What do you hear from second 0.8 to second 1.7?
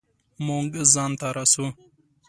ځان ته رسو